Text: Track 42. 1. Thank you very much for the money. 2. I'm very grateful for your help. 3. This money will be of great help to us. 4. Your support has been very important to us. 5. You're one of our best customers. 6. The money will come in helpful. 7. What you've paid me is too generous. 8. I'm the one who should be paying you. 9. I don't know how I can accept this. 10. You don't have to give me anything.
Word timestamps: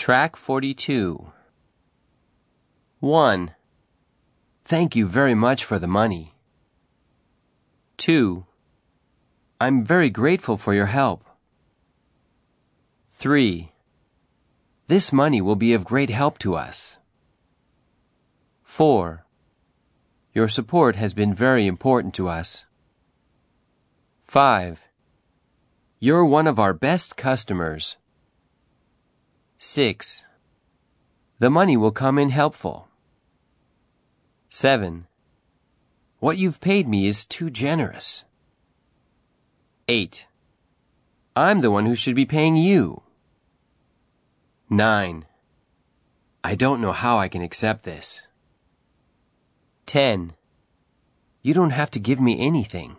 Track 0.00 0.34
42. 0.34 1.30
1. 3.00 3.54
Thank 4.64 4.96
you 4.96 5.06
very 5.06 5.34
much 5.34 5.62
for 5.62 5.78
the 5.78 5.86
money. 5.86 6.36
2. 7.98 8.46
I'm 9.60 9.84
very 9.84 10.08
grateful 10.08 10.56
for 10.56 10.72
your 10.72 10.86
help. 10.86 11.26
3. 13.10 13.72
This 14.86 15.12
money 15.12 15.42
will 15.42 15.54
be 15.54 15.74
of 15.74 15.84
great 15.84 16.08
help 16.08 16.38
to 16.38 16.54
us. 16.54 16.96
4. 18.62 19.26
Your 20.32 20.48
support 20.48 20.96
has 20.96 21.12
been 21.12 21.34
very 21.34 21.66
important 21.66 22.14
to 22.14 22.26
us. 22.26 22.64
5. 24.22 24.88
You're 25.98 26.24
one 26.24 26.46
of 26.46 26.58
our 26.58 26.72
best 26.72 27.18
customers. 27.18 27.98
6. 29.62 30.24
The 31.38 31.50
money 31.50 31.76
will 31.76 31.90
come 31.90 32.18
in 32.18 32.30
helpful. 32.30 32.88
7. 34.48 35.06
What 36.18 36.38
you've 36.38 36.62
paid 36.62 36.88
me 36.88 37.06
is 37.06 37.26
too 37.26 37.50
generous. 37.50 38.24
8. 39.86 40.26
I'm 41.36 41.60
the 41.60 41.70
one 41.70 41.84
who 41.84 41.94
should 41.94 42.16
be 42.16 42.24
paying 42.24 42.56
you. 42.56 43.02
9. 44.70 45.26
I 46.42 46.54
don't 46.54 46.80
know 46.80 46.92
how 46.92 47.18
I 47.18 47.28
can 47.28 47.42
accept 47.42 47.84
this. 47.84 48.26
10. 49.84 50.32
You 51.42 51.52
don't 51.52 51.76
have 51.76 51.90
to 51.90 52.00
give 52.00 52.18
me 52.18 52.40
anything. 52.40 52.96